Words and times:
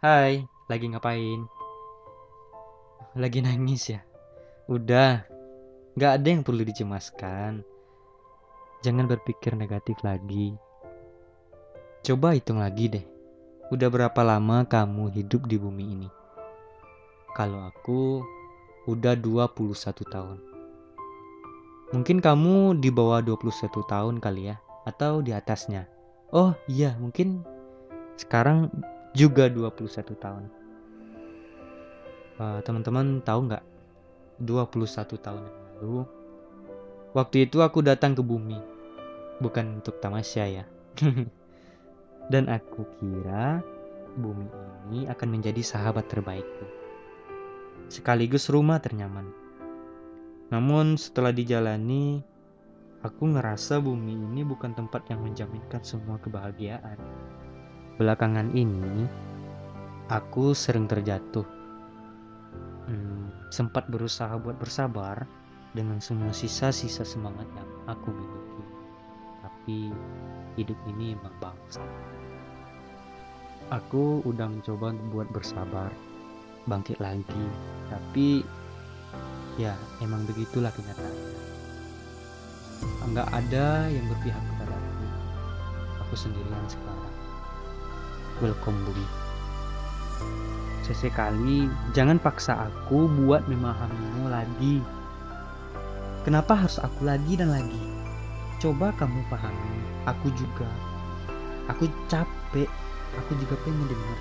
Hai, 0.00 0.48
lagi 0.64 0.88
ngapain? 0.88 1.44
Lagi 3.20 3.44
nangis 3.44 3.92
ya? 3.92 4.00
Udah, 4.64 5.28
gak 5.92 6.12
ada 6.16 6.24
yang 6.24 6.40
perlu 6.40 6.64
dicemaskan. 6.64 7.60
Jangan 8.80 9.04
berpikir 9.04 9.52
negatif 9.60 10.00
lagi. 10.00 10.56
Coba 12.00 12.32
hitung 12.32 12.64
lagi 12.64 12.88
deh. 12.88 13.04
Udah 13.68 13.92
berapa 13.92 14.16
lama 14.24 14.64
kamu 14.64 15.12
hidup 15.20 15.44
di 15.44 15.60
bumi 15.60 15.84
ini? 15.92 16.08
Kalau 17.36 17.68
aku 17.68 18.24
udah 18.88 19.12
21 19.20 19.68
tahun. 20.08 20.40
Mungkin 21.92 22.24
kamu 22.24 22.80
di 22.80 22.88
bawah 22.88 23.20
21 23.20 23.52
tahun 23.84 24.16
kali 24.16 24.48
ya, 24.48 24.56
atau 24.88 25.20
di 25.20 25.36
atasnya. 25.36 25.84
Oh 26.32 26.56
iya, 26.72 26.96
mungkin 26.96 27.44
sekarang 28.16 28.72
juga 29.14 29.50
21 29.50 30.14
tahun. 30.16 30.44
Uh, 32.40 32.60
teman-teman 32.64 33.20
tahu 33.20 33.50
nggak? 33.50 33.64
21 34.40 35.20
tahun 35.20 35.42
yang 35.44 35.58
lalu 35.76 36.08
waktu 37.12 37.44
itu 37.44 37.60
aku 37.60 37.84
datang 37.84 38.16
ke 38.16 38.22
bumi. 38.24 38.56
Bukan 39.40 39.80
untuk 39.80 40.00
tamasya 40.00 40.62
ya. 40.62 40.64
Dan 42.32 42.46
aku 42.48 42.86
kira 43.00 43.60
bumi 44.14 44.46
ini 44.88 45.00
akan 45.10 45.28
menjadi 45.28 45.60
sahabat 45.60 46.06
terbaikku. 46.08 46.66
Sekaligus 47.90 48.46
rumah 48.48 48.78
ternyaman. 48.78 49.26
Namun 50.50 50.98
setelah 50.98 51.34
dijalani 51.34 52.22
aku 53.02 53.34
ngerasa 53.34 53.82
bumi 53.82 54.14
ini 54.14 54.42
bukan 54.46 54.76
tempat 54.76 55.08
yang 55.10 55.24
menjaminkan 55.24 55.82
semua 55.82 56.20
kebahagiaan 56.20 56.98
Belakangan 58.00 58.56
ini, 58.56 59.04
aku 60.08 60.56
sering 60.56 60.88
terjatuh. 60.88 61.44
Hmm, 62.88 63.28
sempat 63.52 63.92
berusaha 63.92 64.40
buat 64.40 64.56
bersabar 64.56 65.28
dengan 65.76 66.00
semua 66.00 66.32
sisa-sisa 66.32 67.04
semangat 67.04 67.44
yang 67.52 67.68
aku 67.92 68.08
miliki. 68.08 68.64
Tapi 69.44 69.78
hidup 70.56 70.80
ini 70.96 71.12
emang 71.12 71.36
bangsa. 71.44 71.84
Aku 73.68 74.24
udah 74.24 74.48
mencoba 74.48 74.96
buat 75.12 75.28
bersabar, 75.28 75.92
bangkit 76.72 76.96
lagi. 77.04 77.44
Tapi 77.92 78.40
ya 79.60 79.76
emang 80.00 80.24
begitulah 80.24 80.72
kenyataannya. 80.72 81.36
Enggak 83.04 83.28
ada 83.28 83.92
yang 83.92 84.08
berpihak 84.08 84.40
kepada 84.40 84.72
aku. 84.72 85.04
Aku 86.00 86.14
sendirian 86.16 86.64
sekarang 86.64 87.19
welcome 88.40 88.76
bumi. 88.88 89.06
Sesekali 90.84 91.70
jangan 91.94 92.18
paksa 92.18 92.66
aku 92.66 93.06
buat 93.06 93.46
memahamimu 93.46 94.32
lagi. 94.32 94.82
Kenapa 96.26 96.56
harus 96.56 96.76
aku 96.82 97.06
lagi 97.06 97.38
dan 97.38 97.52
lagi? 97.52 97.80
Coba 98.60 98.92
kamu 98.96 99.24
pahami 99.32 99.76
aku 100.04 100.28
juga. 100.36 100.68
Aku 101.70 101.86
capek 102.10 102.68
aku 103.16 103.32
juga 103.38 103.54
pengen 103.62 103.86
dengar 103.90 104.18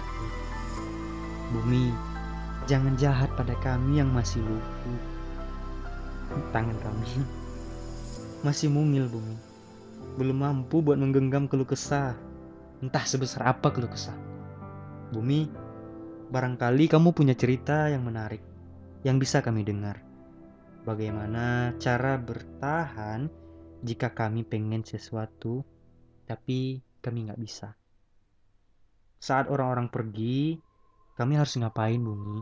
bumi 1.49 1.89
jangan 2.69 2.93
jahat 3.01 3.29
pada 3.33 3.57
kami 3.65 3.97
yang 3.97 4.09
masih 4.13 4.41
lumpuh 4.45 5.01
tangan 6.53 6.77
kami 6.85 7.25
masih 8.45 8.69
mungil 8.69 9.09
bumi. 9.09 9.35
Belum 10.15 10.37
mampu 10.41 10.79
buat 10.79 10.95
menggenggam 10.95 11.49
keluh 11.49 11.67
kesah 11.67 12.13
entah 12.79 13.03
sebesar 13.03 13.47
apa 13.47 13.71
keluh 13.71 13.91
kesah. 13.91 14.15
Bumi, 15.11 15.49
barangkali 16.29 16.85
kamu 16.87 17.11
punya 17.11 17.35
cerita 17.35 17.89
yang 17.91 18.05
menarik, 18.05 18.41
yang 19.03 19.17
bisa 19.17 19.43
kami 19.43 19.65
dengar. 19.65 19.99
Bagaimana 20.87 21.75
cara 21.77 22.15
bertahan 22.15 23.27
jika 23.83 24.15
kami 24.15 24.47
pengen 24.47 24.83
sesuatu, 24.83 25.63
tapi 26.23 26.79
kami 27.03 27.27
nggak 27.27 27.41
bisa. 27.41 27.75
Saat 29.19 29.51
orang-orang 29.51 29.91
pergi, 29.91 30.55
kami 31.19 31.35
harus 31.35 31.59
ngapain 31.59 31.99
bumi? 31.99 32.39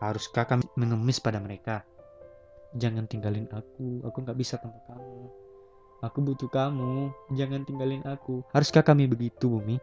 Haruskah 0.00 0.48
kami 0.48 0.64
mengemis 0.80 1.20
pada 1.20 1.36
mereka? 1.42 1.84
Jangan 2.72 3.04
tinggalin 3.04 3.48
aku, 3.52 4.00
aku 4.08 4.18
nggak 4.24 4.38
bisa 4.38 4.56
tanpa 4.56 4.80
kamu. 4.88 5.37
Aku 5.98 6.22
butuh 6.22 6.46
kamu, 6.46 7.10
jangan 7.34 7.66
tinggalin 7.66 8.06
aku. 8.06 8.46
Haruskah 8.54 8.86
kami 8.86 9.10
begitu, 9.10 9.50
Bumi? 9.50 9.82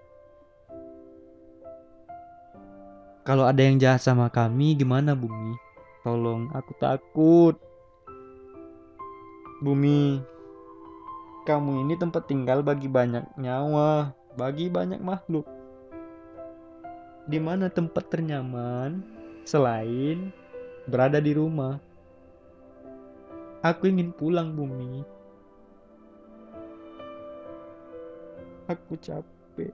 Kalau 3.28 3.44
ada 3.44 3.59
yang 3.59 3.76
jahat 3.76 4.00
sama 4.00 4.31
kami, 4.31 4.80
gimana, 4.80 5.12
Bumi? 5.12 5.59
Tolong, 6.08 6.48
aku 6.56 6.72
takut. 6.80 7.59
Bumi, 9.59 10.24
kamu 11.44 11.84
ini 11.84 12.00
tempat 12.00 12.31
tinggal 12.31 12.64
bagi 12.64 12.88
banyak 12.88 13.36
nyawa, 13.36 14.16
bagi 14.40 14.72
banyak 14.72 15.04
makhluk. 15.04 15.44
Di 17.28 17.44
mana 17.44 17.68
tempat 17.68 18.08
ternyaman 18.08 19.04
selain 19.44 20.31
berada 20.88 21.20
di 21.20 21.36
rumah? 21.36 21.75
Aku 23.68 23.92
ingin 23.92 24.16
pulang, 24.16 24.56
Bumi. 24.56 25.15
Aku 28.66 28.98
capek. 28.98 29.70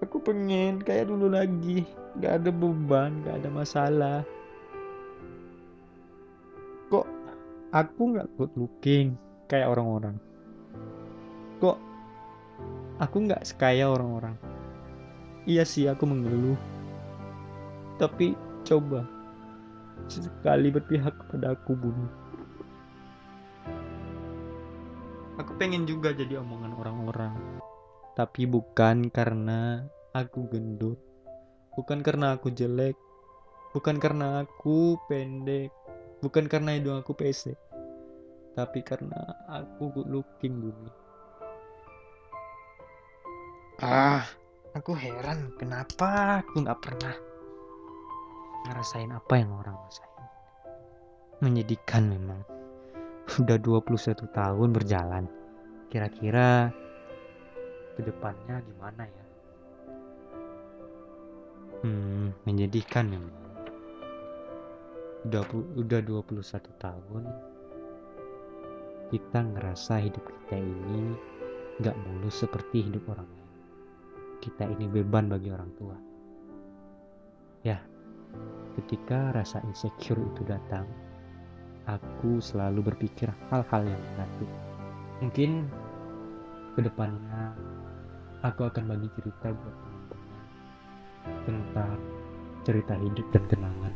Aku 0.00 0.16
pengen 0.24 0.80
kayak 0.80 1.12
dulu 1.12 1.28
lagi. 1.28 1.84
Gak 2.24 2.40
ada 2.40 2.48
beban, 2.48 3.20
gak 3.20 3.44
ada 3.44 3.50
masalah. 3.52 4.18
Kok 6.88 7.04
aku 7.76 8.16
gak 8.16 8.32
good 8.40 8.52
looking 8.56 9.12
kayak 9.44 9.68
orang-orang? 9.68 10.16
Kok 11.60 11.76
aku 12.96 13.16
gak 13.28 13.44
sekaya 13.44 13.92
orang-orang? 13.92 14.40
Iya 15.44 15.68
sih 15.68 15.84
aku 15.84 16.08
mengeluh. 16.08 16.56
Tapi 18.00 18.32
coba 18.64 19.04
sekali 20.08 20.72
berpihak 20.72 21.12
kepada 21.12 21.52
aku 21.52 21.76
bumi. 21.76 22.08
Aku 25.36 25.52
pengen 25.60 25.84
juga 25.84 26.16
jadi 26.16 26.40
omongan 26.40 26.72
orang-orang 26.72 27.57
tapi 28.18 28.50
bukan 28.50 29.14
karena 29.14 29.86
aku 30.10 30.50
gendut, 30.50 30.98
bukan 31.78 32.02
karena 32.02 32.34
aku 32.34 32.50
jelek, 32.50 32.98
bukan 33.70 34.02
karena 34.02 34.42
aku 34.42 34.98
pendek, 35.06 35.70
bukan 36.18 36.50
karena 36.50 36.74
hidung 36.74 36.98
aku 36.98 37.14
pesek, 37.14 37.54
tapi 38.58 38.82
karena 38.82 39.38
aku 39.46 39.94
good 39.94 40.10
looking 40.10 40.58
bumi. 40.58 40.90
Ah, 43.86 44.26
aku 44.74 44.98
heran 44.98 45.54
kenapa 45.54 46.42
aku 46.42 46.66
nggak 46.66 46.80
pernah 46.82 47.14
ngerasain 48.66 49.14
apa 49.14 49.38
yang 49.38 49.54
orang 49.54 49.78
rasain. 49.78 50.10
Menyedihkan 51.38 52.10
memang. 52.10 52.42
Udah 53.38 53.62
21 53.62 54.26
tahun 54.34 54.68
berjalan. 54.74 55.30
Kira-kira 55.86 56.74
ke 57.98 58.06
depannya 58.06 58.62
gimana 58.62 59.02
ya? 59.02 59.24
Hmm 61.82 62.30
menyedihkan 62.46 63.10
memang. 63.10 63.34
Udah 65.26 65.42
udah 65.74 66.00
21 66.06 66.38
tahun 66.78 67.24
kita 69.10 69.40
ngerasa 69.40 69.98
hidup 70.04 70.22
kita 70.22 70.62
ini 70.62 71.16
gak 71.82 71.98
mulus 72.06 72.46
seperti 72.46 72.86
hidup 72.86 73.02
orang 73.10 73.26
lain. 73.26 73.50
Kita 74.38 74.64
ini 74.70 74.86
beban 74.86 75.26
bagi 75.26 75.50
orang 75.50 75.70
tua. 75.74 75.96
Ya 77.66 77.82
ketika 78.78 79.34
rasa 79.34 79.58
insecure 79.66 80.22
itu 80.22 80.46
datang 80.46 80.86
aku 81.90 82.38
selalu 82.38 82.94
berpikir 82.94 83.26
hal-hal 83.50 83.82
yang 83.82 84.02
negatif. 84.14 84.50
Mungkin 85.18 85.50
ke 86.78 86.80
depannya 86.86 87.58
aku 88.46 88.70
akan 88.70 88.84
bagi 88.86 89.08
cerita 89.18 89.50
buat 89.50 89.76
teman-teman 89.82 90.42
tentang 91.42 91.98
cerita 92.62 92.94
hidup 92.94 93.26
dan 93.34 93.44
kenangan. 93.50 93.94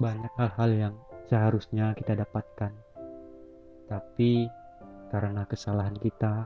Banyak 0.00 0.32
hal-hal 0.36 0.70
yang 0.72 0.94
seharusnya 1.28 1.92
kita 1.96 2.16
dapatkan, 2.20 2.72
tapi 3.88 4.48
karena 5.08 5.44
kesalahan 5.48 5.96
kita, 5.96 6.44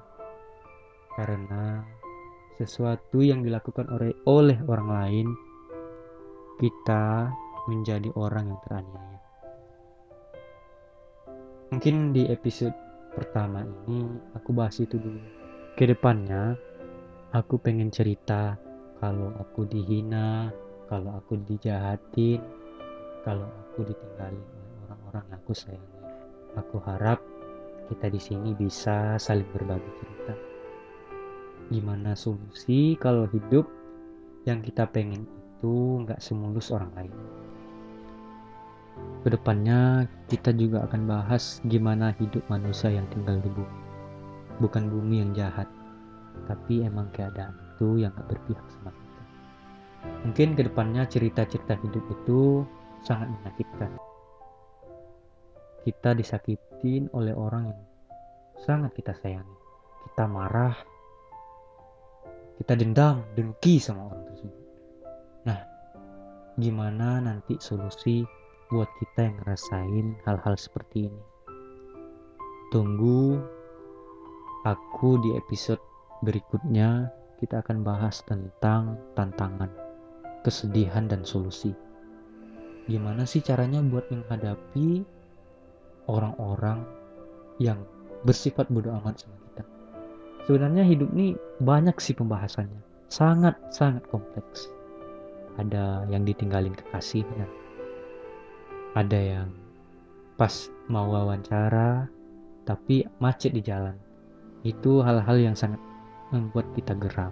karena 1.19 1.83
sesuatu 2.59 3.23
yang 3.23 3.43
dilakukan 3.43 3.91
oleh 3.91 4.15
oleh 4.31 4.59
orang 4.71 4.89
lain, 4.91 5.29
kita 6.63 7.31
menjadi 7.67 8.11
orang 8.15 8.55
yang 8.55 8.61
teraniaya. 8.67 9.21
Mungkin 11.75 12.15
di 12.15 12.31
episode 12.31 12.75
pertama 13.15 13.67
ini 13.87 14.07
aku 14.35 14.55
bahas 14.55 14.79
itu 14.79 14.99
dulu 14.99 15.44
ke 15.75 15.91
depannya 15.91 16.55
aku 17.35 17.59
pengen 17.59 17.91
cerita 17.91 18.55
kalau 19.03 19.35
aku 19.43 19.67
dihina, 19.67 20.55
kalau 20.87 21.19
aku 21.19 21.35
dijahatin, 21.43 22.39
kalau 23.27 23.51
aku 23.51 23.83
ditinggalin 23.83 24.39
oleh 24.39 24.71
orang-orang 24.87 25.25
yang 25.35 25.39
aku 25.43 25.51
sayangi. 25.51 25.99
Aku 26.55 26.79
harap 26.87 27.19
kita 27.91 28.07
di 28.07 28.23
sini 28.23 28.55
bisa 28.55 29.19
saling 29.19 29.51
berbagi 29.51 29.91
cerita. 29.99 30.35
Gimana 31.75 32.15
solusi 32.15 32.95
kalau 32.95 33.27
hidup 33.35 33.67
yang 34.47 34.63
kita 34.63 34.87
pengen 34.87 35.27
itu 35.27 36.07
nggak 36.07 36.23
semulus 36.23 36.71
orang 36.71 36.95
lain. 36.95 37.15
Ke 39.27 39.35
depannya 39.35 40.07
kita 40.31 40.55
juga 40.55 40.87
akan 40.87 41.03
bahas 41.11 41.59
gimana 41.67 42.15
hidup 42.23 42.47
manusia 42.47 42.95
yang 42.95 43.11
tinggal 43.11 43.43
di 43.43 43.51
bumi. 43.51 43.84
Bukan 44.63 44.87
bumi 44.87 45.25
yang 45.25 45.35
jahat, 45.35 45.67
tapi 46.47 46.87
emang 46.87 47.11
keadaan 47.11 47.55
itu 47.75 47.99
yang 48.03 48.15
gak 48.15 48.31
berpihak 48.31 48.67
sama 48.71 48.95
kita. 48.95 49.23
Mungkin 50.29 50.49
ke 50.55 50.63
depannya 50.69 51.03
cerita-cerita 51.11 51.75
hidup 51.83 52.05
itu 52.11 52.63
sangat 53.03 53.29
menyakitkan. 53.35 53.91
Kita 55.85 56.17
disakitin 56.17 57.13
oleh 57.13 57.37
orang 57.37 57.69
yang 57.69 57.81
sangat 58.63 58.95
kita 58.97 59.13
sayangi. 59.21 59.59
Kita 60.09 60.25
marah, 60.31 60.77
kita 62.63 62.79
dendam, 62.79 63.27
dengki 63.35 63.83
sama 63.83 64.09
orang 64.09 64.23
tersebut. 64.31 64.65
Nah, 65.45 65.61
gimana 66.57 67.19
nanti 67.21 67.59
solusi 67.59 68.23
buat 68.71 68.89
kita 69.03 69.29
yang 69.29 69.37
ngerasain 69.43 70.07
hal-hal 70.25 70.55
seperti 70.57 71.11
ini? 71.11 71.23
Tunggu 72.73 73.39
aku 74.65 75.21
di 75.21 75.37
episode 75.37 75.81
berikutnya 76.25 77.13
kita 77.37 77.61
akan 77.61 77.85
bahas 77.85 78.25
tentang 78.25 78.97
tantangan, 79.13 79.69
kesedihan, 80.41 81.05
dan 81.05 81.21
solusi. 81.21 81.77
Gimana 82.89 83.29
sih 83.29 83.45
caranya 83.45 83.85
buat 83.85 84.09
menghadapi 84.09 85.05
orang-orang 86.09 86.81
yang 87.61 87.85
bersifat 88.25 88.69
bodoh 88.73 88.97
amat 89.05 89.21
sama 89.21 89.37
kita? 89.53 89.65
Sebenarnya 90.49 90.85
hidup 90.89 91.13
ini 91.13 91.37
banyak 91.61 91.97
sih 92.01 92.17
pembahasannya, 92.17 92.81
sangat-sangat 93.13 94.05
kompleks. 94.09 94.73
Ada 95.61 96.09
yang 96.09 96.25
ditinggalin 96.25 96.73
kekasihnya, 96.73 97.47
ada 98.97 99.21
yang 99.21 99.49
pas 100.41 100.73
mau 100.91 101.13
wawancara 101.13 102.09
tapi 102.65 103.05
macet 103.21 103.53
di 103.53 103.61
jalan. 103.61 103.95
Itu 104.65 105.05
hal-hal 105.05 105.37
yang 105.37 105.53
sangat 105.53 105.79
membuat 106.33 106.65
kita 106.73 106.97
geram. 106.97 107.31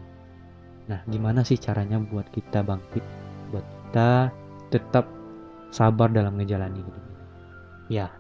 Nah, 0.87 1.01
gimana 1.09 1.41
sih 1.41 1.57
caranya 1.57 1.97
buat 1.97 2.29
kita 2.29 2.61
bangkit, 2.61 3.01
buat 3.49 3.65
kita 3.65 4.29
tetap 4.69 5.09
sabar 5.73 6.13
dalam 6.13 6.37
menjalani 6.37 6.85
hidup 6.85 6.93
ini? 6.93 7.15
Ya, 7.89 8.13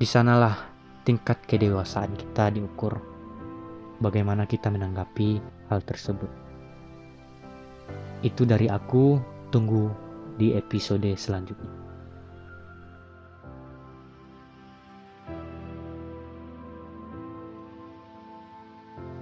di 0.00 0.08
sanalah 0.08 0.72
tingkat 1.04 1.44
kedewasaan 1.44 2.16
kita 2.16 2.48
diukur. 2.56 2.96
Bagaimana 4.00 4.48
kita 4.48 4.72
menanggapi 4.72 5.40
hal 5.68 5.80
tersebut. 5.84 6.28
Itu 8.24 8.48
dari 8.48 8.72
aku, 8.72 9.20
tunggu 9.52 9.92
di 10.40 10.56
episode 10.56 11.08
selanjutnya. 11.16 11.75